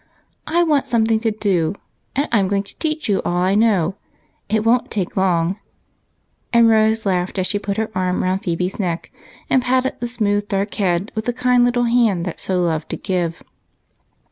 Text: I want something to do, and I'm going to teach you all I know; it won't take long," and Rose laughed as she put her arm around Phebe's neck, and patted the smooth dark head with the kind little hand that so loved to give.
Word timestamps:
I 0.47 0.63
want 0.63 0.87
something 0.87 1.19
to 1.19 1.29
do, 1.29 1.75
and 2.15 2.27
I'm 2.31 2.47
going 2.47 2.63
to 2.63 2.75
teach 2.79 3.07
you 3.07 3.21
all 3.23 3.37
I 3.37 3.53
know; 3.53 3.97
it 4.49 4.65
won't 4.65 4.89
take 4.89 5.15
long," 5.15 5.59
and 6.51 6.67
Rose 6.67 7.05
laughed 7.05 7.37
as 7.37 7.45
she 7.45 7.59
put 7.59 7.77
her 7.77 7.91
arm 7.93 8.23
around 8.23 8.39
Phebe's 8.39 8.79
neck, 8.79 9.11
and 9.47 9.61
patted 9.61 9.97
the 9.99 10.07
smooth 10.07 10.47
dark 10.47 10.73
head 10.73 11.11
with 11.13 11.25
the 11.25 11.33
kind 11.33 11.63
little 11.63 11.83
hand 11.83 12.25
that 12.25 12.39
so 12.39 12.59
loved 12.63 12.89
to 12.89 12.97
give. 12.97 13.43